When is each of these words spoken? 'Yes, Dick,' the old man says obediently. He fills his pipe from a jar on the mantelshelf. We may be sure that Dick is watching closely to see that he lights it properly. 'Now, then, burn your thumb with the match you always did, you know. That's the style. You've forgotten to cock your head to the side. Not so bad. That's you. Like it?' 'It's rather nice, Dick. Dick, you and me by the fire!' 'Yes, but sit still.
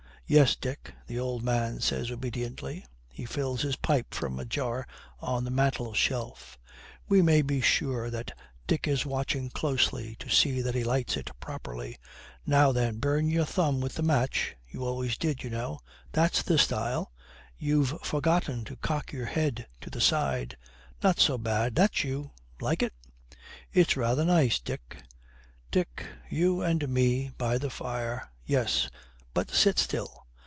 'Yes, 0.27 0.55
Dick,' 0.55 0.93
the 1.07 1.19
old 1.19 1.43
man 1.43 1.81
says 1.81 2.09
obediently. 2.09 2.85
He 3.09 3.25
fills 3.25 3.63
his 3.63 3.75
pipe 3.75 4.13
from 4.13 4.39
a 4.39 4.45
jar 4.45 4.87
on 5.19 5.43
the 5.43 5.51
mantelshelf. 5.51 6.57
We 7.09 7.21
may 7.21 7.41
be 7.41 7.59
sure 7.59 8.09
that 8.09 8.31
Dick 8.65 8.87
is 8.87 9.05
watching 9.05 9.49
closely 9.49 10.15
to 10.19 10.29
see 10.29 10.61
that 10.61 10.73
he 10.73 10.85
lights 10.85 11.17
it 11.17 11.31
properly. 11.41 11.97
'Now, 12.45 12.71
then, 12.71 12.99
burn 12.99 13.29
your 13.29 13.43
thumb 13.43 13.81
with 13.81 13.95
the 13.95 14.03
match 14.03 14.55
you 14.69 14.85
always 14.85 15.17
did, 15.17 15.43
you 15.43 15.49
know. 15.49 15.81
That's 16.13 16.41
the 16.41 16.57
style. 16.57 17.11
You've 17.57 17.99
forgotten 18.01 18.63
to 18.63 18.77
cock 18.77 19.11
your 19.11 19.25
head 19.25 19.67
to 19.81 19.89
the 19.89 19.99
side. 19.99 20.55
Not 21.03 21.19
so 21.19 21.37
bad. 21.37 21.75
That's 21.75 22.05
you. 22.05 22.31
Like 22.61 22.81
it?' 22.81 22.93
'It's 23.73 23.97
rather 23.97 24.23
nice, 24.23 24.61
Dick. 24.61 24.95
Dick, 25.71 26.05
you 26.29 26.61
and 26.61 26.87
me 26.87 27.31
by 27.37 27.57
the 27.57 27.69
fire!' 27.69 28.31
'Yes, 28.45 28.89
but 29.33 29.51
sit 29.51 29.77
still. 29.77 30.19